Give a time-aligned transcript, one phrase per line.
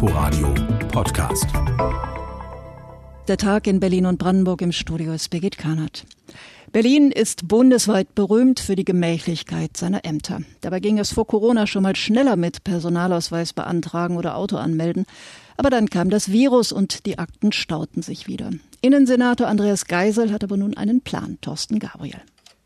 [0.00, 0.54] Inforadio
[0.92, 1.48] Podcast.
[3.26, 6.06] Der Tag in Berlin und Brandenburg im Studio ist Birgit Kahnert.
[6.70, 10.42] Berlin ist bundesweit berühmt für die Gemächlichkeit seiner Ämter.
[10.60, 15.04] Dabei ging es vor Corona schon mal schneller mit Personalausweis beantragen oder Auto anmelden.
[15.56, 18.50] Aber dann kam das Virus und die Akten stauten sich wieder.
[18.80, 21.38] Innensenator Andreas Geisel hat aber nun einen Plan.
[21.40, 22.20] Thorsten Gabriel.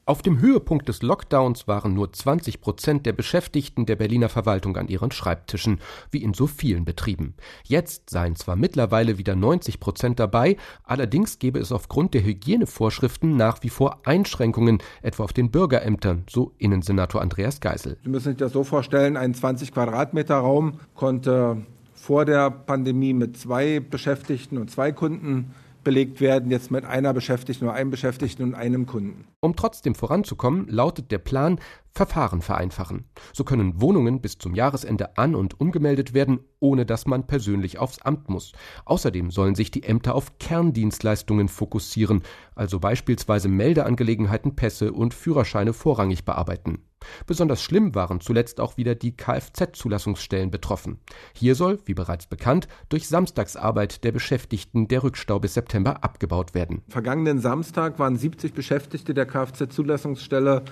[0.04, 4.88] Auf dem Höhepunkt des Lockdowns waren nur 20 Prozent der Beschäftigten der Berliner Verwaltung an
[4.88, 5.78] ihren Schreibtischen,
[6.10, 7.34] wie in so vielen Betrieben.
[7.62, 13.62] Jetzt seien zwar mittlerweile wieder 90 Prozent dabei, allerdings gäbe es aufgrund der Hygienevorschriften nach
[13.62, 17.96] wie vor Einschränkungen, etwa auf den Bürgerämtern, so Innensenator Andreas Geisel.
[18.02, 21.58] Sie müssen sich das so vorstellen, ein 20 Quadratmeter Raum konnte
[21.94, 25.54] vor der Pandemie mit zwei Beschäftigten und zwei Kunden
[25.84, 29.26] belegt werden, jetzt mit einer Beschäftigten oder einem Beschäftigten und einem Kunden.
[29.40, 31.58] Um trotzdem voranzukommen, lautet der Plan
[31.90, 33.04] Verfahren vereinfachen.
[33.34, 38.00] So können Wohnungen bis zum Jahresende an und umgemeldet werden, ohne dass man persönlich aufs
[38.00, 38.52] Amt muss.
[38.86, 42.22] Außerdem sollen sich die Ämter auf Kerndienstleistungen fokussieren,
[42.54, 46.78] also beispielsweise Meldeangelegenheiten, Pässe und Führerscheine vorrangig bearbeiten.
[47.26, 50.98] Besonders schlimm waren zuletzt auch wieder die Kfz-Zulassungsstellen betroffen.
[51.34, 56.82] Hier soll, wie bereits bekannt, durch Samstagsarbeit der Beschäftigten der Rückstau bis September abgebaut werden.
[56.88, 60.62] Vergangenen Samstag waren 70 Beschäftigte der Kfz-Zulassungsstelle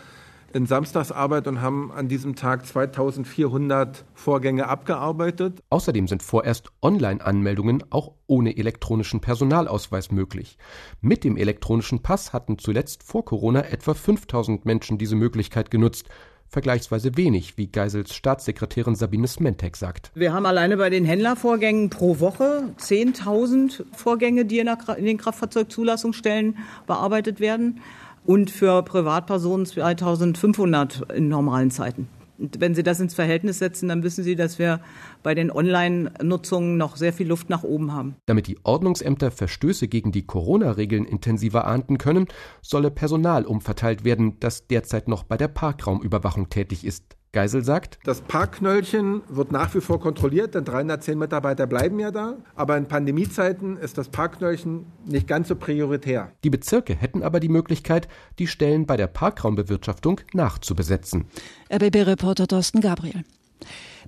[0.53, 5.62] in Samstagsarbeit und haben an diesem Tag 2400 Vorgänge abgearbeitet.
[5.70, 10.59] Außerdem sind vorerst Online-Anmeldungen auch ohne elektronischen Personalausweis möglich.
[11.01, 16.09] Mit dem elektronischen Pass hatten zuletzt vor Corona etwa 5000 Menschen diese Möglichkeit genutzt
[16.51, 20.11] vergleichsweise wenig, wie Geisels Staatssekretärin Sabine Smentek sagt.
[20.15, 24.69] Wir haben alleine bei den Händlervorgängen pro Woche 10.000 Vorgänge, die in,
[25.05, 27.81] den Kraftfahrzeugzulassungsstellen bearbeitet werden
[28.25, 32.09] und für Privatpersonen 2500 in normalen Zeiten.
[32.41, 34.81] Und wenn Sie das ins Verhältnis setzen, dann wissen Sie, dass wir
[35.23, 38.17] bei den Online-Nutzungen noch sehr viel Luft nach oben haben.
[38.25, 42.29] Damit die Ordnungsämter Verstöße gegen die Corona-Regeln intensiver ahnden können,
[42.62, 47.17] solle Personal umverteilt werden, das derzeit noch bei der Parkraumüberwachung tätig ist.
[47.33, 52.39] Geisel sagt, das Parkknöllchen wird nach wie vor kontrolliert, denn 310 Mitarbeiter bleiben ja da.
[52.57, 56.33] Aber in Pandemiezeiten ist das Parkknöllchen nicht ganz so prioritär.
[56.43, 58.09] Die Bezirke hätten aber die Möglichkeit,
[58.41, 61.27] die Stellen bei der Parkraumbewirtschaftung nachzubesetzen.
[61.73, 63.23] RBB-Reporter Thorsten Gabriel.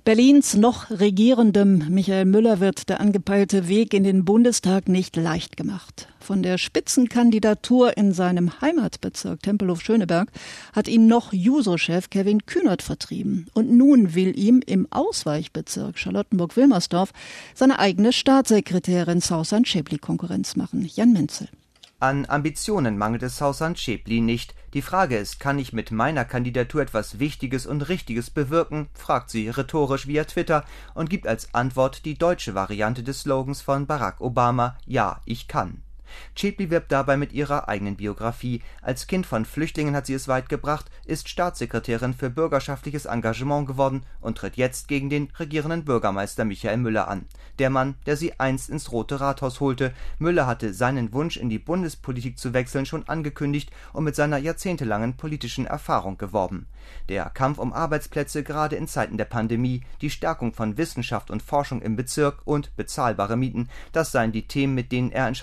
[0.03, 6.09] Berlins noch regierendem Michael Müller wird der angepeilte Weg in den Bundestag nicht leicht gemacht.
[6.23, 10.31] Von der Spitzenkandidatur in seinem Heimatbezirk Tempelhof-Schöneberg
[10.71, 13.47] hat ihn noch Juso-Chef Kevin Kühnert vertrieben.
[13.53, 17.11] Und nun will ihm im Ausweichbezirk Charlottenburg-Wilmersdorf
[17.53, 20.89] seine eigene Staatssekretärin Sausan Schäbli Konkurrenz machen.
[20.95, 21.49] Jan Menzel.
[21.99, 24.55] An Ambitionen mangelt es Sausan Schäbli nicht.
[24.73, 28.87] Die Frage ist, kann ich mit meiner Kandidatur etwas Wichtiges und Richtiges bewirken?
[28.93, 30.63] fragt sie rhetorisch via Twitter
[30.93, 35.82] und gibt als Antwort die deutsche Variante des Slogans von Barack Obama Ja, ich kann.
[36.35, 38.61] Chepli wirbt dabei mit ihrer eigenen Biografie.
[38.81, 44.03] Als Kind von Flüchtlingen hat sie es weit gebracht, ist Staatssekretärin für bürgerschaftliches Engagement geworden
[44.21, 47.25] und tritt jetzt gegen den regierenden Bürgermeister Michael Müller an.
[47.59, 49.93] Der Mann, der sie einst ins Rote Rathaus holte.
[50.19, 55.17] Müller hatte seinen Wunsch, in die Bundespolitik zu wechseln, schon angekündigt und mit seiner jahrzehntelangen
[55.17, 56.67] politischen Erfahrung geworben.
[57.09, 61.81] Der Kampf um Arbeitsplätze gerade in Zeiten der Pandemie, die Stärkung von Wissenschaft und Forschung
[61.81, 65.35] im Bezirk und bezahlbare Mieten, das seien die Themen, mit denen er in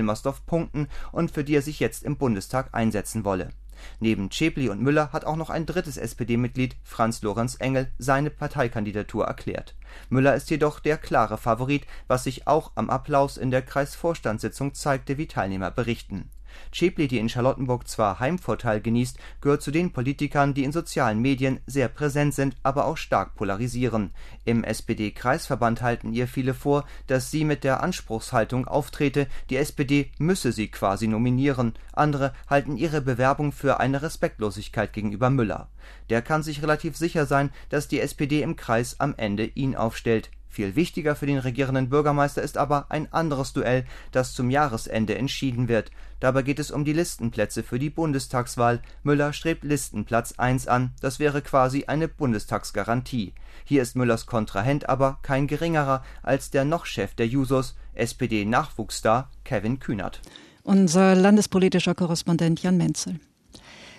[0.00, 3.50] Charlottenburg-Wilmersdorf punkten und für die er sich jetzt im Bundestag einsetzen wolle.
[3.98, 9.24] Neben Schäpli und Müller hat auch noch ein drittes SPD-Mitglied, Franz Lorenz Engel, seine Parteikandidatur
[9.24, 9.74] erklärt.
[10.10, 15.16] Müller ist jedoch der klare Favorit, was sich auch am Applaus in der Kreisvorstandssitzung zeigte,
[15.16, 16.30] wie Teilnehmer berichten
[16.72, 21.60] Schäpli, die in Charlottenburg zwar Heimvorteil genießt, gehört zu den Politikern, die in sozialen Medien
[21.66, 24.12] sehr präsent sind, aber auch stark polarisieren.
[24.44, 30.52] Im SPD-Kreisverband halten ihr viele vor, dass sie mit der Anspruchshaltung auftrete, die SPD müsse
[30.52, 31.74] sie quasi nominieren.
[31.92, 35.68] Andere halten ihre Bewerbung für eine Respektlosigkeit gegenüber Müller.
[36.08, 40.30] Der kann sich relativ sicher sein, dass die SPD im Kreis am Ende ihn aufstellt
[40.50, 45.68] viel wichtiger für den regierenden Bürgermeister ist aber ein anderes Duell, das zum Jahresende entschieden
[45.68, 45.90] wird.
[46.18, 48.82] Dabei geht es um die Listenplätze für die Bundestagswahl.
[49.04, 53.32] Müller strebt Listenplatz 1 an, das wäre quasi eine Bundestagsgarantie.
[53.64, 59.78] Hier ist Müllers Kontrahent aber kein geringerer als der noch Chef der Jusos, SPD-Nachwuchsstar Kevin
[59.78, 60.20] Kühnert.
[60.62, 63.20] Unser landespolitischer Korrespondent Jan Menzel.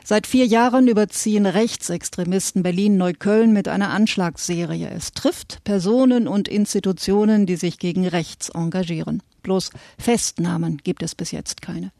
[0.03, 4.89] Seit vier Jahren überziehen Rechtsextremisten Berlin-Neukölln mit einer Anschlagsserie.
[4.89, 9.21] Es trifft Personen und Institutionen, die sich gegen rechts engagieren.
[9.43, 11.91] Bloß Festnahmen gibt es bis jetzt keine.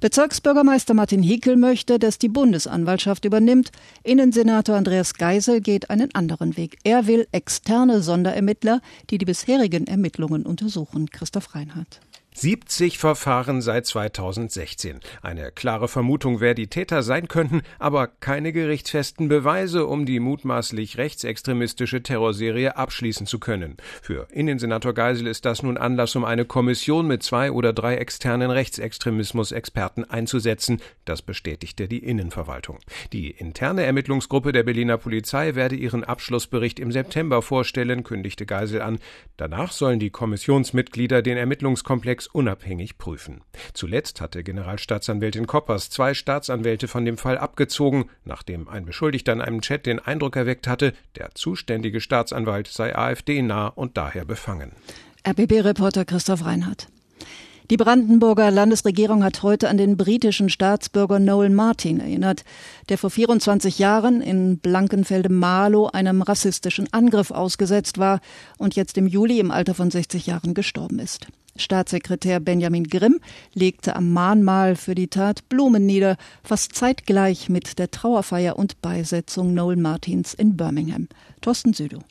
[0.00, 3.70] Bezirksbürgermeister Martin Hickel möchte, dass die Bundesanwaltschaft übernimmt.
[4.02, 6.78] Innensenator Andreas Geisel geht einen anderen Weg.
[6.84, 11.10] Er will externe Sonderermittler, die die bisherigen Ermittlungen untersuchen.
[11.10, 12.00] Christoph Reinhardt.
[12.40, 15.00] 70 Verfahren seit 2016.
[15.22, 20.98] Eine klare Vermutung, wer die Täter sein könnten, aber keine gerichtsfesten Beweise, um die mutmaßlich
[20.98, 23.76] rechtsextremistische Terrorserie abschließen zu können.
[24.02, 28.52] Für Innensenator Geisel ist das nun Anlass, um eine Kommission mit zwei oder drei externen
[28.52, 30.80] Rechtsextremismus-Experten einzusetzen.
[31.04, 32.78] Das bestätigte die Innenverwaltung.
[33.12, 39.00] Die interne Ermittlungsgruppe der Berliner Polizei werde ihren Abschlussbericht im September vorstellen, kündigte Geisel an.
[39.36, 43.42] Danach sollen die Kommissionsmitglieder den Ermittlungskomplex unabhängig prüfen.
[43.74, 49.60] Zuletzt hatte Generalstaatsanwältin Koppers zwei Staatsanwälte von dem Fall abgezogen, nachdem ein Beschuldigter in einem
[49.60, 54.72] Chat den Eindruck erweckt hatte, der zuständige Staatsanwalt sei AfD-nah und daher befangen.
[55.26, 56.88] RBB-Reporter Christoph Reinhardt.
[57.70, 62.44] Die Brandenburger Landesregierung hat heute an den britischen Staatsbürger Noel Martin erinnert,
[62.88, 68.20] der vor 24 Jahren in Blankenfelde-Marlow einem rassistischen Angriff ausgesetzt war
[68.56, 71.26] und jetzt im Juli im Alter von 60 Jahren gestorben ist.
[71.58, 73.20] Staatssekretär Benjamin Grimm
[73.52, 79.54] legte am Mahnmal für die Tat Blumen nieder, fast zeitgleich mit der Trauerfeier und Beisetzung
[79.54, 81.08] Noel Martins in Birmingham.
[81.40, 82.02] Thorsten Südow.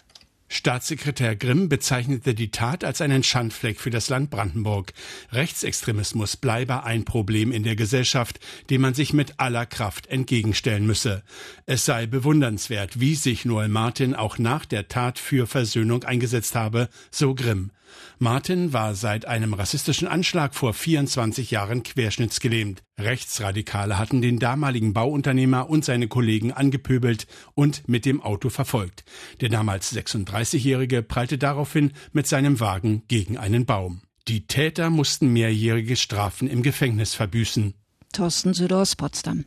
[0.49, 4.93] Staatssekretär Grimm bezeichnete die Tat als einen Schandfleck für das Land Brandenburg.
[5.31, 8.39] Rechtsextremismus bleibe ein Problem in der Gesellschaft,
[8.69, 11.23] dem man sich mit aller Kraft entgegenstellen müsse.
[11.65, 16.87] Es sei bewundernswert, wie sich Noel Martin auch nach der Tat für Versöhnung eingesetzt habe,
[17.11, 17.71] so Grimm.
[18.19, 22.83] Martin war seit einem rassistischen Anschlag vor 24 Jahren querschnittsgelähmt.
[22.99, 29.03] Rechtsradikale hatten den damaligen Bauunternehmer und seine Kollegen angepöbelt und mit dem Auto verfolgt.
[29.41, 34.01] Der damals 36-Jährige prallte daraufhin mit seinem Wagen gegen einen Baum.
[34.27, 37.73] Die Täter mussten mehrjährige Strafen im Gefängnis verbüßen.
[38.13, 39.45] Thorsten Südors Potsdam.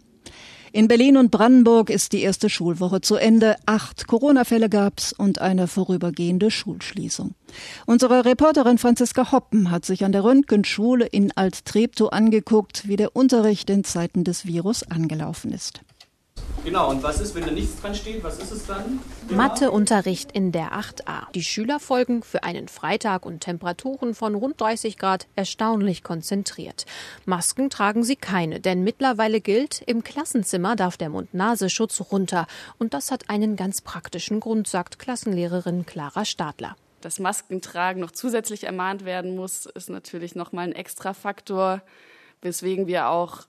[0.72, 3.56] In Berlin und Brandenburg ist die erste Schulwoche zu Ende.
[3.66, 7.34] Acht Corona-Fälle gab's und eine vorübergehende Schulschließung.
[7.86, 13.68] Unsere Reporterin Franziska Hoppen hat sich an der Röntgenschule in Alt-Treptow angeguckt, wie der Unterricht
[13.68, 15.80] in Zeiten des Virus angelaufen ist.
[16.62, 18.22] Genau, und was ist, wenn da nichts dran steht?
[18.22, 19.00] Was ist es dann?
[19.30, 21.30] Matheunterricht in der 8a.
[21.34, 26.84] Die Schüler folgen für einen Freitag und Temperaturen von rund 30 Grad erstaunlich konzentriert.
[27.24, 32.46] Masken tragen sie keine, denn mittlerweile gilt, im Klassenzimmer darf der Mund-Nasenschutz runter.
[32.78, 36.76] Und das hat einen ganz praktischen Grund, sagt Klassenlehrerin Clara Stadler.
[37.00, 41.80] Dass Maskentragen noch zusätzlich ermahnt werden muss, ist natürlich nochmal ein extra Faktor,
[42.42, 43.46] weswegen wir auch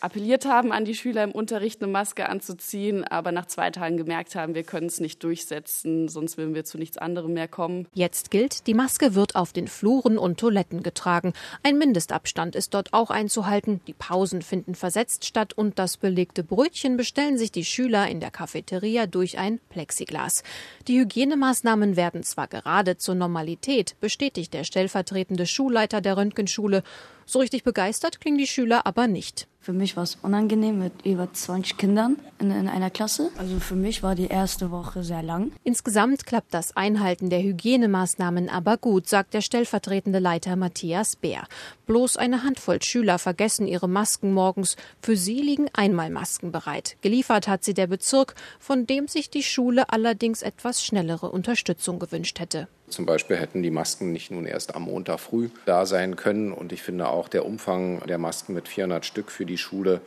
[0.00, 4.34] appelliert haben an die Schüler im Unterricht eine Maske anzuziehen, aber nach zwei Tagen gemerkt
[4.34, 7.86] haben, wir können es nicht durchsetzen, sonst würden wir zu nichts anderem mehr kommen.
[7.94, 11.32] Jetzt gilt, die Maske wird auf den Fluren und Toiletten getragen.
[11.62, 13.80] Ein Mindestabstand ist dort auch einzuhalten.
[13.86, 18.30] Die Pausen finden versetzt statt und das belegte Brötchen bestellen sich die Schüler in der
[18.30, 20.42] Cafeteria durch ein Plexiglas.
[20.88, 26.82] Die Hygienemaßnahmen werden zwar gerade zur Normalität, bestätigt der stellvertretende Schulleiter der Röntgenschule.
[27.24, 29.48] So richtig begeistert klingen die Schüler aber nicht.
[29.66, 33.30] Für mich war es unangenehm mit über 20 Kindern in, in, einer Klasse.
[33.36, 35.50] Also für mich war die erste Woche sehr lang.
[35.64, 41.48] Insgesamt klappt das Einhalten der Hygienemaßnahmen aber gut, sagt der stellvertretende Leiter Matthias Bär.
[41.86, 44.76] Bloß eine Handvoll Schüler vergessen ihre Masken morgens.
[45.02, 46.96] Für sie liegen Einmalmasken bereit.
[47.00, 52.38] Geliefert hat sie der Bezirk, von dem sich die Schule allerdings etwas schnellere Unterstützung gewünscht
[52.38, 52.68] hätte.
[52.88, 56.52] Zum Beispiel hätten die Masken nicht nun erst am Montag früh da sein können.
[56.52, 60.00] Und ich finde auch der Umfang der Masken mit 400 Stück für die Schule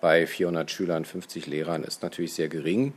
[0.00, 2.92] bei 400 Schülern, 50 Lehrern ist natürlich sehr gering.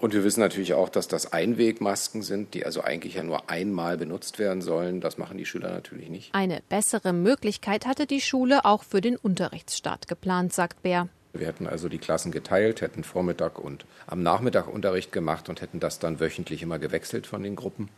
[0.00, 3.96] Und wir wissen natürlich auch, dass das Einwegmasken sind, die also eigentlich ja nur einmal
[3.96, 5.00] benutzt werden sollen.
[5.00, 6.34] Das machen die Schüler natürlich nicht.
[6.34, 11.08] Eine bessere Möglichkeit hatte die Schule auch für den Unterrichtsstart geplant, sagt Bär.
[11.32, 15.78] Wir hätten also die Klassen geteilt, hätten Vormittag und am Nachmittag Unterricht gemacht und hätten
[15.78, 17.88] das dann wöchentlich immer gewechselt von den Gruppen.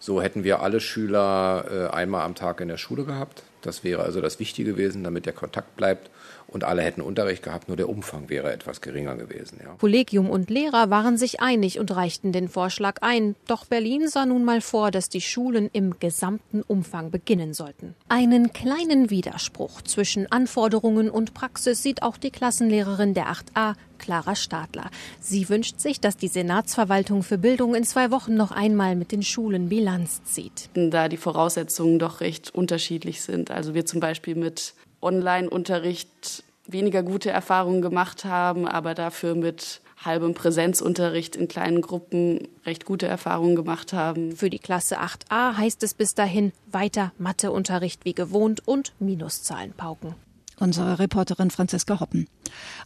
[0.00, 3.42] So hätten wir alle Schüler äh, einmal am Tag in der Schule gehabt.
[3.62, 6.10] Das wäre also das Wichtige gewesen, damit der Kontakt bleibt.
[6.50, 9.60] Und alle hätten Unterricht gehabt, nur der Umfang wäre etwas geringer gewesen.
[9.62, 9.76] Ja.
[9.78, 13.36] Kollegium und Lehrer waren sich einig und reichten den Vorschlag ein.
[13.46, 17.94] Doch Berlin sah nun mal vor, dass die Schulen im gesamten Umfang beginnen sollten.
[18.08, 24.90] Einen kleinen Widerspruch zwischen Anforderungen und Praxis sieht auch die Klassenlehrerin der 8a, Clara Stadler.
[25.20, 29.22] Sie wünscht sich, dass die Senatsverwaltung für Bildung in zwei Wochen noch einmal mit den
[29.22, 30.70] Schulen Bilanz zieht.
[30.74, 33.49] Da die Voraussetzungen doch recht unterschiedlich sind.
[33.50, 40.34] Also wir zum Beispiel mit Online-Unterricht weniger gute Erfahrungen gemacht haben, aber dafür mit halbem
[40.34, 44.34] Präsenzunterricht in kleinen Gruppen recht gute Erfahrungen gemacht haben.
[44.34, 50.14] Für die Klasse 8a heißt es bis dahin weiter Matheunterricht wie gewohnt und Minuszahlen pauken
[50.60, 52.26] unsere Reporterin Franziska Hoppen.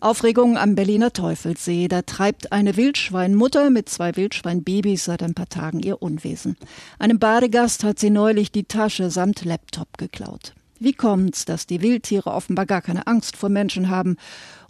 [0.01, 1.89] Aufregung am Berliner Teufelssee.
[1.89, 6.57] Da treibt eine Wildschweinmutter mit zwei Wildschweinbabys seit ein paar Tagen ihr Unwesen.
[6.99, 10.55] Einem Badegast hat sie neulich die Tasche samt Laptop geklaut.
[10.81, 14.17] Wie kommt's, dass die Wildtiere offenbar gar keine Angst vor Menschen haben?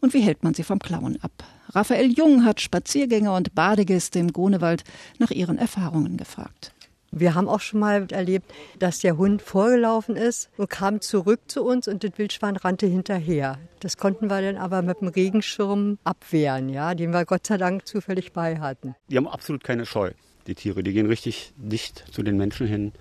[0.00, 1.32] Und wie hält man sie vom Klauen ab?
[1.72, 4.84] Raphael Jung hat Spaziergänger und Badegäste im Grunewald
[5.18, 6.73] nach ihren Erfahrungen gefragt.
[7.16, 11.62] Wir haben auch schon mal erlebt, dass der Hund vorgelaufen ist und kam zurück zu
[11.62, 13.56] uns und das Wildschwein rannte hinterher.
[13.78, 17.86] Das konnten wir dann aber mit dem Regenschirm abwehren, ja, den wir Gott sei Dank
[17.86, 18.96] zufällig bei hatten.
[19.08, 20.10] Die haben absolut keine Scheu,
[20.48, 20.82] die Tiere.
[20.82, 22.92] Die gehen richtig dicht zu den Menschen hin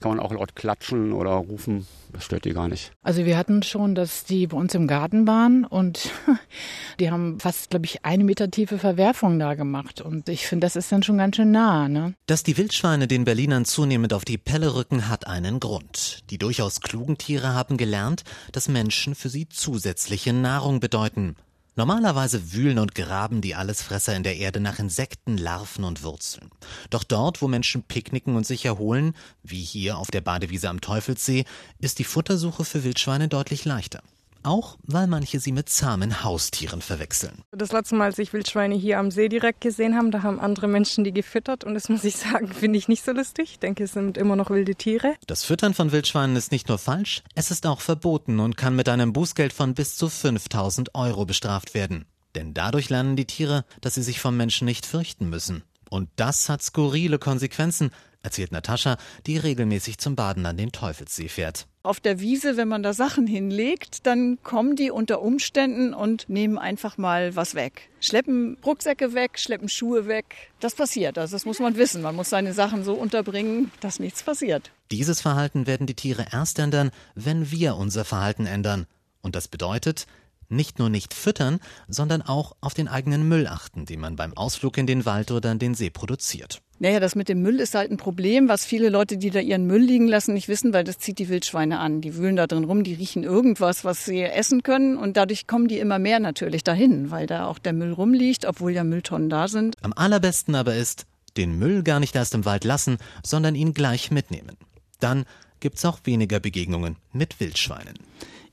[0.00, 1.86] kann man auch laut klatschen oder rufen.
[2.12, 2.92] Das stört die gar nicht.
[3.02, 6.10] Also wir hatten schon, dass die bei uns im Garten waren und
[7.00, 10.00] die haben fast, glaube ich, eine Meter tiefe Verwerfung da gemacht.
[10.00, 11.88] Und ich finde, das ist dann schon ganz schön nah.
[11.88, 12.14] Ne?
[12.26, 16.24] Dass die Wildschweine den Berlinern zunehmend auf die Pelle rücken, hat einen Grund.
[16.30, 21.36] Die durchaus klugen Tiere haben gelernt, dass Menschen für sie zusätzliche Nahrung bedeuten.
[21.76, 26.50] Normalerweise wühlen und graben die Allesfresser in der Erde nach Insekten, Larven und Wurzeln.
[26.90, 31.44] Doch dort, wo Menschen picknicken und sich erholen, wie hier auf der Badewiese am Teufelssee,
[31.78, 34.02] ist die Futtersuche für Wildschweine deutlich leichter.
[34.42, 37.42] Auch weil manche sie mit zahmen Haustieren verwechseln.
[37.50, 40.66] Das letzte Mal, als ich Wildschweine hier am See direkt gesehen habe, da haben andere
[40.66, 43.50] Menschen die gefüttert und das muss ich sagen, finde ich nicht so lustig.
[43.52, 45.14] Ich denke, es sind immer noch wilde Tiere.
[45.26, 48.88] Das Füttern von Wildschweinen ist nicht nur falsch, es ist auch verboten und kann mit
[48.88, 52.06] einem Bußgeld von bis zu 5000 Euro bestraft werden.
[52.34, 55.64] Denn dadurch lernen die Tiere, dass sie sich vom Menschen nicht fürchten müssen.
[55.90, 57.90] Und das hat skurrile Konsequenzen,
[58.22, 61.66] erzählt Natascha, die regelmäßig zum Baden an den Teufelssee fährt.
[61.82, 66.58] Auf der Wiese, wenn man da Sachen hinlegt, dann kommen die unter Umständen und nehmen
[66.58, 67.88] einfach mal was weg.
[68.00, 70.50] Schleppen Rucksäcke weg, schleppen Schuhe weg.
[70.60, 71.16] Das passiert.
[71.16, 72.02] Also das muss man wissen.
[72.02, 74.70] Man muss seine Sachen so unterbringen, dass nichts passiert.
[74.90, 78.86] Dieses Verhalten werden die Tiere erst ändern, wenn wir unser Verhalten ändern.
[79.22, 80.06] Und das bedeutet,
[80.50, 84.76] nicht nur nicht füttern, sondern auch auf den eigenen Müll achten, den man beim Ausflug
[84.78, 86.60] in den Wald oder in den See produziert.
[86.82, 89.66] Naja, das mit dem Müll ist halt ein Problem, was viele Leute, die da ihren
[89.66, 92.00] Müll liegen lassen, nicht wissen, weil das zieht die Wildschweine an.
[92.00, 95.68] Die wühlen da drin rum, die riechen irgendwas, was sie essen können und dadurch kommen
[95.68, 99.46] die immer mehr natürlich dahin, weil da auch der Müll rumliegt, obwohl ja Mülltonnen da
[99.46, 99.76] sind.
[99.82, 101.04] Am allerbesten aber ist,
[101.36, 104.56] den Müll gar nicht erst im Wald lassen, sondern ihn gleich mitnehmen.
[105.00, 105.26] Dann
[105.60, 107.94] gibt's auch weniger Begegnungen mit Wildschweinen.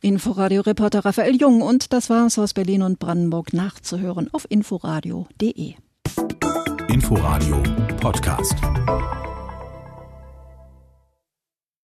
[0.02, 5.74] Inforadio-Reporter Raphael Jung und das war's aus Berlin und Brandenburg nachzuhören auf inforadio.de.
[6.90, 7.62] Inforadio
[8.00, 8.56] Podcast.